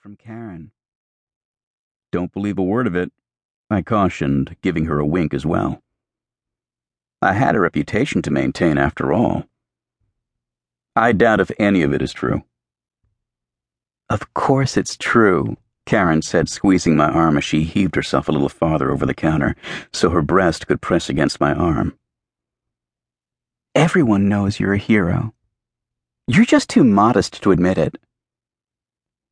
from 0.00 0.16
Karen. 0.16 0.70
Don't 2.12 2.32
believe 2.32 2.56
a 2.56 2.62
word 2.62 2.86
of 2.86 2.94
it, 2.94 3.10
I 3.68 3.82
cautioned, 3.82 4.56
giving 4.62 4.84
her 4.84 5.00
a 5.00 5.06
wink 5.06 5.34
as 5.34 5.44
well. 5.44 5.82
I 7.20 7.32
had 7.32 7.56
a 7.56 7.60
reputation 7.60 8.22
to 8.22 8.30
maintain 8.30 8.78
after 8.78 9.12
all. 9.12 9.44
I 10.94 11.12
doubt 11.12 11.40
if 11.40 11.50
any 11.58 11.82
of 11.82 11.92
it 11.92 12.00
is 12.00 12.12
true. 12.12 12.42
Of 14.08 14.32
course 14.34 14.76
it's 14.76 14.96
true, 14.96 15.56
Karen 15.84 16.22
said, 16.22 16.48
squeezing 16.48 16.96
my 16.96 17.10
arm 17.10 17.36
as 17.36 17.44
she 17.44 17.64
heaved 17.64 17.96
herself 17.96 18.28
a 18.28 18.32
little 18.32 18.48
farther 18.48 18.92
over 18.92 19.04
the 19.04 19.14
counter 19.14 19.56
so 19.92 20.10
her 20.10 20.22
breast 20.22 20.68
could 20.68 20.80
press 20.80 21.08
against 21.08 21.40
my 21.40 21.52
arm. 21.52 21.98
Everyone 23.74 24.28
knows 24.28 24.60
you're 24.60 24.74
a 24.74 24.78
hero. 24.78 25.34
You're 26.28 26.44
just 26.44 26.70
too 26.70 26.84
modest 26.84 27.42
to 27.42 27.50
admit 27.50 27.78
it. 27.78 27.98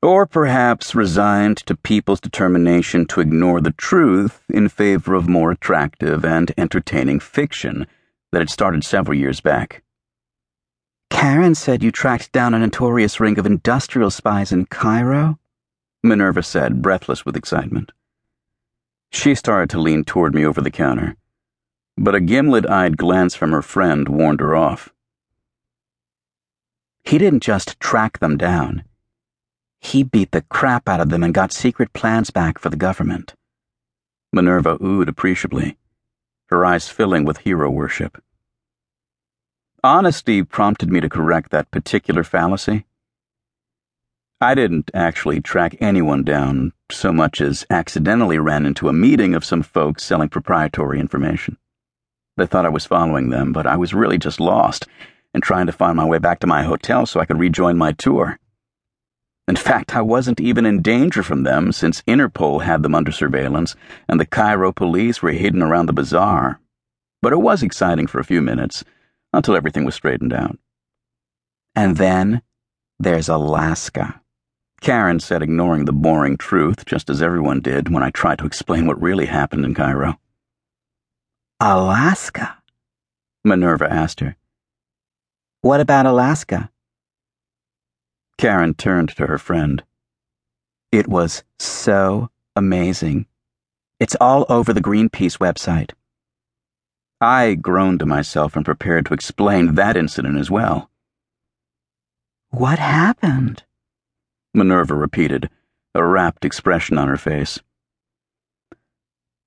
Or 0.02 0.26
perhaps 0.26 0.94
resigned 0.94 1.56
to 1.66 1.74
people's 1.74 2.20
determination 2.20 3.06
to 3.06 3.20
ignore 3.20 3.60
the 3.60 3.72
truth 3.72 4.44
in 4.48 4.68
favor 4.68 5.14
of 5.14 5.28
more 5.28 5.50
attractive 5.50 6.24
and 6.24 6.52
entertaining 6.56 7.20
fiction 7.20 7.86
that 8.30 8.40
had 8.40 8.50
started 8.50 8.84
several 8.84 9.16
years 9.16 9.40
back. 9.40 9.82
Karen 11.10 11.54
said 11.54 11.82
you 11.82 11.90
tracked 11.90 12.30
down 12.32 12.52
a 12.52 12.58
notorious 12.58 13.18
ring 13.18 13.38
of 13.38 13.46
industrial 13.46 14.10
spies 14.10 14.52
in 14.52 14.66
Cairo? 14.66 15.38
Minerva 16.02 16.42
said, 16.42 16.82
breathless 16.82 17.24
with 17.24 17.36
excitement. 17.36 17.90
She 19.10 19.34
started 19.34 19.70
to 19.70 19.80
lean 19.80 20.04
toward 20.04 20.34
me 20.34 20.44
over 20.44 20.60
the 20.60 20.70
counter, 20.70 21.16
but 21.96 22.14
a 22.14 22.20
gimlet 22.20 22.68
eyed 22.68 22.96
glance 22.96 23.34
from 23.34 23.52
her 23.52 23.62
friend 23.62 24.08
warned 24.08 24.40
her 24.40 24.54
off. 24.54 24.92
He 27.02 27.18
didn't 27.18 27.42
just 27.42 27.80
track 27.80 28.18
them 28.18 28.36
down. 28.36 28.84
He 29.86 30.02
beat 30.02 30.32
the 30.32 30.42
crap 30.42 30.88
out 30.88 30.98
of 30.98 31.10
them 31.10 31.22
and 31.22 31.32
got 31.32 31.52
secret 31.52 31.92
plans 31.92 32.30
back 32.30 32.58
for 32.58 32.70
the 32.70 32.76
government. 32.76 33.34
Minerva 34.32 34.78
oohed 34.78 35.06
appreciably, 35.06 35.78
her 36.48 36.64
eyes 36.64 36.88
filling 36.88 37.24
with 37.24 37.38
hero 37.38 37.70
worship. 37.70 38.20
Honesty 39.84 40.42
prompted 40.42 40.90
me 40.90 40.98
to 40.98 41.08
correct 41.08 41.52
that 41.52 41.70
particular 41.70 42.24
fallacy. 42.24 42.84
I 44.40 44.56
didn't 44.56 44.90
actually 44.92 45.40
track 45.40 45.76
anyone 45.80 46.24
down 46.24 46.72
so 46.90 47.12
much 47.12 47.40
as 47.40 47.64
accidentally 47.70 48.40
ran 48.40 48.66
into 48.66 48.88
a 48.88 48.92
meeting 48.92 49.36
of 49.36 49.44
some 49.44 49.62
folks 49.62 50.02
selling 50.02 50.30
proprietary 50.30 50.98
information. 50.98 51.58
They 52.36 52.46
thought 52.46 52.66
I 52.66 52.70
was 52.70 52.86
following 52.86 53.30
them, 53.30 53.52
but 53.52 53.68
I 53.68 53.76
was 53.76 53.94
really 53.94 54.18
just 54.18 54.40
lost 54.40 54.88
and 55.32 55.44
trying 55.44 55.66
to 55.66 55.72
find 55.72 55.96
my 55.96 56.04
way 56.04 56.18
back 56.18 56.40
to 56.40 56.48
my 56.48 56.64
hotel 56.64 57.06
so 57.06 57.20
I 57.20 57.24
could 57.24 57.38
rejoin 57.38 57.78
my 57.78 57.92
tour. 57.92 58.40
In 59.48 59.56
fact, 59.56 59.94
I 59.94 60.02
wasn't 60.02 60.40
even 60.40 60.66
in 60.66 60.82
danger 60.82 61.22
from 61.22 61.44
them 61.44 61.70
since 61.70 62.02
Interpol 62.02 62.62
had 62.62 62.82
them 62.82 62.94
under 62.94 63.12
surveillance 63.12 63.76
and 64.08 64.18
the 64.18 64.26
Cairo 64.26 64.72
police 64.72 65.22
were 65.22 65.30
hidden 65.30 65.62
around 65.62 65.86
the 65.86 65.92
bazaar. 65.92 66.60
But 67.22 67.32
it 67.32 67.36
was 67.36 67.62
exciting 67.62 68.08
for 68.08 68.18
a 68.18 68.24
few 68.24 68.42
minutes 68.42 68.84
until 69.32 69.54
everything 69.56 69.84
was 69.84 69.94
straightened 69.94 70.32
out. 70.32 70.58
And 71.76 71.96
then 71.96 72.42
there's 72.98 73.28
Alaska. 73.28 74.20
Karen 74.80 75.20
said, 75.20 75.42
ignoring 75.42 75.84
the 75.84 75.92
boring 75.92 76.36
truth, 76.36 76.84
just 76.84 77.08
as 77.08 77.22
everyone 77.22 77.60
did 77.60 77.88
when 77.88 78.02
I 78.02 78.10
tried 78.10 78.38
to 78.40 78.46
explain 78.46 78.86
what 78.86 79.00
really 79.00 79.26
happened 79.26 79.64
in 79.64 79.74
Cairo. 79.74 80.18
Alaska? 81.60 82.58
Minerva 83.44 83.90
asked 83.90 84.20
her. 84.20 84.36
What 85.62 85.80
about 85.80 86.06
Alaska? 86.06 86.70
Karen 88.38 88.74
turned 88.74 89.08
to 89.16 89.26
her 89.26 89.38
friend. 89.38 89.82
It 90.92 91.08
was 91.08 91.42
so 91.58 92.30
amazing. 92.54 93.26
It's 93.98 94.16
all 94.20 94.44
over 94.48 94.72
the 94.72 94.82
Greenpeace 94.82 95.38
website. 95.38 95.92
I 97.20 97.54
groaned 97.54 98.00
to 98.00 98.06
myself 98.06 98.56
and 98.56 98.64
prepared 98.64 99.06
to 99.06 99.14
explain 99.14 99.74
that 99.74 99.96
incident 99.96 100.38
as 100.38 100.50
well. 100.50 100.90
What 102.50 102.78
happened? 102.78 103.64
Minerva 104.52 104.94
repeated, 104.94 105.48
a 105.94 106.04
rapt 106.04 106.44
expression 106.44 106.98
on 106.98 107.08
her 107.08 107.16
face. 107.16 107.58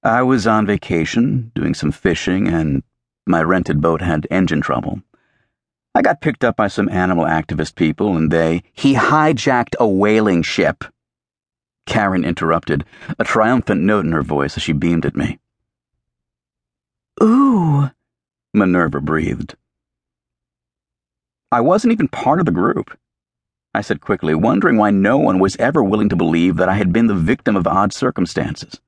I 0.03 0.23
was 0.23 0.47
on 0.47 0.65
vacation, 0.65 1.51
doing 1.53 1.73
some 1.73 1.91
fishing, 1.91 2.47
and 2.47 2.83
my 3.27 3.43
rented 3.43 3.81
boat 3.81 4.01
had 4.01 4.27
engine 4.31 4.61
trouble. 4.61 5.01
I 5.95 6.01
got 6.01 6.21
picked 6.21 6.43
up 6.43 6.55
by 6.55 6.67
some 6.67 6.89
animal 6.89 7.25
activist 7.25 7.75
people, 7.75 8.15
and 8.15 8.31
they. 8.31 8.63
He 8.73 8.93
hijacked 8.95 9.75
a 9.79 9.87
whaling 9.87 10.43
ship. 10.43 10.83
Karen 11.85 12.23
interrupted, 12.23 12.85
a 13.17 13.23
triumphant 13.23 13.81
note 13.81 14.05
in 14.05 14.11
her 14.11 14.21
voice 14.21 14.55
as 14.55 14.63
she 14.63 14.73
beamed 14.73 15.05
at 15.05 15.15
me. 15.15 15.39
Ooh, 17.21 17.89
Minerva 18.53 19.01
breathed. 19.01 19.55
I 21.51 21.61
wasn't 21.61 21.93
even 21.93 22.07
part 22.07 22.39
of 22.39 22.45
the 22.45 22.51
group. 22.51 22.95
I 23.73 23.81
said 23.81 24.01
quickly, 24.01 24.35
wondering 24.35 24.77
why 24.77 24.91
no 24.91 25.17
one 25.17 25.39
was 25.39 25.55
ever 25.57 25.83
willing 25.83 26.09
to 26.09 26.15
believe 26.15 26.57
that 26.57 26.69
I 26.69 26.75
had 26.75 26.93
been 26.93 27.07
the 27.07 27.15
victim 27.15 27.55
of 27.55 27.67
odd 27.67 27.91
circumstances. 27.91 28.79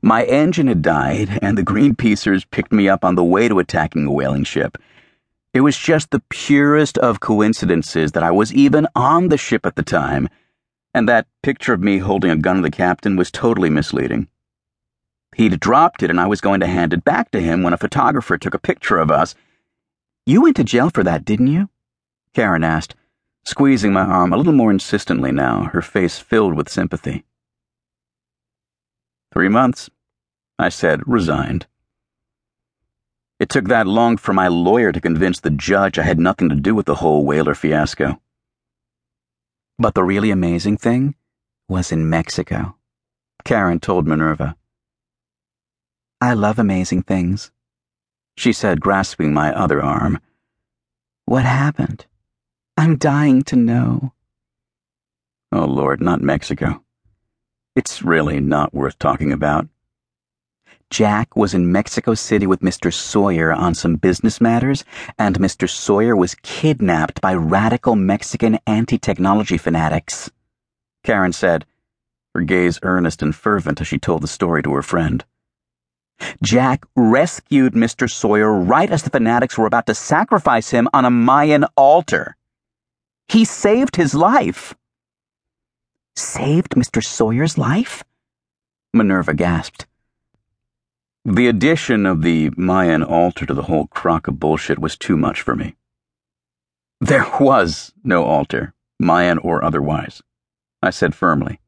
My 0.00 0.24
engine 0.24 0.66
had 0.66 0.82
died, 0.82 1.38
and 1.42 1.56
the 1.56 1.64
Greenpeacers 1.64 2.44
picked 2.50 2.72
me 2.72 2.88
up 2.88 3.04
on 3.04 3.14
the 3.14 3.24
way 3.24 3.48
to 3.48 3.58
attacking 3.58 4.06
a 4.06 4.12
whaling 4.12 4.44
ship. 4.44 4.78
It 5.54 5.60
was 5.60 5.76
just 5.76 6.10
the 6.10 6.22
purest 6.30 6.96
of 6.98 7.20
coincidences 7.20 8.12
that 8.12 8.22
I 8.22 8.30
was 8.30 8.54
even 8.54 8.86
on 8.94 9.28
the 9.28 9.36
ship 9.36 9.66
at 9.66 9.76
the 9.76 9.82
time, 9.82 10.28
and 10.94 11.08
that 11.08 11.26
picture 11.42 11.74
of 11.74 11.80
me 11.80 11.98
holding 11.98 12.30
a 12.30 12.36
gun 12.36 12.56
to 12.56 12.62
the 12.62 12.70
captain 12.70 13.16
was 13.16 13.30
totally 13.30 13.68
misleading. 13.68 14.28
He'd 15.36 15.60
dropped 15.60 16.02
it, 16.02 16.10
and 16.10 16.20
I 16.20 16.26
was 16.26 16.40
going 16.40 16.60
to 16.60 16.66
hand 16.66 16.92
it 16.92 17.04
back 17.04 17.30
to 17.32 17.40
him 17.40 17.62
when 17.62 17.72
a 17.72 17.78
photographer 17.78 18.38
took 18.38 18.54
a 18.54 18.58
picture 18.58 18.98
of 18.98 19.10
us. 19.10 19.34
You 20.24 20.42
went 20.42 20.56
to 20.56 20.64
jail 20.64 20.88
for 20.88 21.02
that, 21.02 21.24
didn't 21.24 21.48
you? 21.48 21.68
Karen 22.34 22.64
asked 22.64 22.94
squeezing 23.44 23.92
my 23.92 24.02
arm 24.02 24.32
a 24.32 24.36
little 24.36 24.52
more 24.52 24.70
insistently 24.70 25.32
now, 25.32 25.64
her 25.72 25.82
face 25.82 26.18
filled 26.18 26.54
with 26.54 26.68
sympathy. 26.68 27.24
Three 29.32 29.48
months, 29.48 29.90
I 30.58 30.68
said, 30.68 31.00
resigned. 31.06 31.66
It 33.42 33.48
took 33.48 33.66
that 33.66 33.88
long 33.88 34.18
for 34.18 34.32
my 34.32 34.46
lawyer 34.46 34.92
to 34.92 35.00
convince 35.00 35.40
the 35.40 35.50
judge 35.50 35.98
I 35.98 36.04
had 36.04 36.20
nothing 36.20 36.48
to 36.50 36.54
do 36.54 36.76
with 36.76 36.86
the 36.86 36.94
whole 36.94 37.24
whaler 37.24 37.56
fiasco. 37.56 38.22
But 39.80 39.94
the 39.96 40.04
really 40.04 40.30
amazing 40.30 40.76
thing 40.76 41.16
was 41.68 41.90
in 41.90 42.08
Mexico, 42.08 42.76
Karen 43.44 43.80
told 43.80 44.06
Minerva. 44.06 44.54
I 46.20 46.34
love 46.34 46.60
amazing 46.60 47.02
things, 47.02 47.50
she 48.36 48.52
said, 48.52 48.80
grasping 48.80 49.34
my 49.34 49.52
other 49.52 49.82
arm. 49.82 50.20
What 51.24 51.44
happened? 51.44 52.06
I'm 52.76 52.96
dying 52.96 53.42
to 53.50 53.56
know. 53.56 54.12
Oh, 55.50 55.64
Lord, 55.64 56.00
not 56.00 56.20
Mexico. 56.20 56.84
It's 57.74 58.02
really 58.02 58.38
not 58.38 58.72
worth 58.72 59.00
talking 59.00 59.32
about. 59.32 59.66
Jack 60.92 61.34
was 61.34 61.54
in 61.54 61.72
Mexico 61.72 62.12
City 62.12 62.46
with 62.46 62.60
Mr. 62.60 62.92
Sawyer 62.92 63.50
on 63.50 63.74
some 63.74 63.96
business 63.96 64.42
matters, 64.42 64.84
and 65.18 65.38
Mr. 65.38 65.66
Sawyer 65.66 66.14
was 66.14 66.34
kidnapped 66.42 67.18
by 67.22 67.32
radical 67.32 67.96
Mexican 67.96 68.58
anti 68.66 68.98
technology 68.98 69.56
fanatics. 69.56 70.30
Karen 71.02 71.32
said, 71.32 71.64
her 72.34 72.42
gaze 72.42 72.78
earnest 72.82 73.22
and 73.22 73.34
fervent 73.34 73.80
as 73.80 73.88
she 73.88 73.98
told 73.98 74.22
the 74.22 74.28
story 74.28 74.62
to 74.62 74.74
her 74.74 74.82
friend. 74.82 75.24
Jack 76.42 76.84
rescued 76.94 77.72
Mr. 77.72 78.08
Sawyer 78.10 78.52
right 78.52 78.90
as 78.90 79.02
the 79.02 79.08
fanatics 79.08 79.56
were 79.56 79.66
about 79.66 79.86
to 79.86 79.94
sacrifice 79.94 80.68
him 80.72 80.88
on 80.92 81.06
a 81.06 81.10
Mayan 81.10 81.64
altar. 81.74 82.36
He 83.28 83.46
saved 83.46 83.96
his 83.96 84.14
life. 84.14 84.74
Saved 86.16 86.72
Mr. 86.74 87.02
Sawyer's 87.02 87.56
life? 87.56 88.04
Minerva 88.92 89.32
gasped. 89.32 89.86
The 91.24 91.46
addition 91.46 92.04
of 92.04 92.22
the 92.22 92.50
Mayan 92.56 93.04
altar 93.04 93.46
to 93.46 93.54
the 93.54 93.62
whole 93.62 93.86
crock 93.86 94.26
of 94.26 94.40
bullshit 94.40 94.80
was 94.80 94.96
too 94.96 95.16
much 95.16 95.40
for 95.40 95.54
me. 95.54 95.76
There 97.00 97.26
was 97.38 97.92
no 98.02 98.24
altar, 98.24 98.74
Mayan 98.98 99.38
or 99.38 99.64
otherwise, 99.64 100.20
I 100.82 100.90
said 100.90 101.14
firmly. 101.14 101.60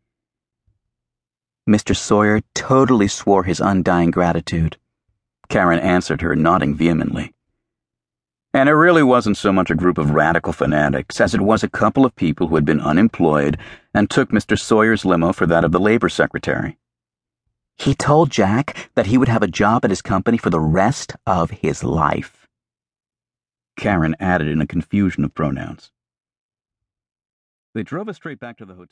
Mr. 1.69 1.97
Sawyer 1.97 2.41
totally 2.55 3.07
swore 3.07 3.45
his 3.45 3.61
undying 3.61 4.11
gratitude. 4.11 4.77
Karen 5.49 5.79
answered 5.79 6.21
her, 6.21 6.35
nodding 6.35 6.75
vehemently. 6.75 7.33
And 8.53 8.69
it 8.69 8.75
really 8.75 9.05
wasn't 9.05 9.37
so 9.37 9.53
much 9.53 9.71
a 9.71 9.77
group 9.77 9.99
of 9.99 10.11
radical 10.11 10.53
fanatics 10.53 11.21
as 11.21 11.33
it 11.33 11.41
was 11.41 11.63
a 11.63 11.71
couple 11.71 12.05
of 12.05 12.17
people 12.17 12.49
who 12.49 12.57
had 12.57 12.65
been 12.65 12.81
unemployed 12.81 13.57
and 13.95 14.11
took 14.11 14.31
Mr. 14.31 14.59
Sawyer's 14.59 15.05
limo 15.05 15.33
for 15.33 15.47
that 15.47 15.65
of 15.65 15.71
the 15.71 15.81
labor 15.81 16.09
secretary. 16.09 16.77
He 17.77 17.95
told 17.95 18.31
Jack 18.31 18.91
that 18.95 19.07
he 19.07 19.19
would 19.19 19.29
have 19.29 19.43
a 19.43 19.49
job 19.49 19.85
at 19.85 19.91
his 19.91 20.03
company 20.03 20.39
for 20.39 20.51
the 20.51 20.61
rest 20.61 21.15
of 21.27 21.51
his 21.51 21.83
life. 21.83 22.47
Karen 23.77 24.15
added 24.21 24.49
in 24.49 24.61
a 24.61 24.67
confusion 24.67 25.25
of 25.25 25.35
pronouns. 25.35 25.91
They 27.75 27.83
drove 27.83 28.09
us 28.09 28.17
straight 28.17 28.39
back 28.39 28.59
to 28.59 28.65
the 28.65 28.75
hotel. 28.75 28.89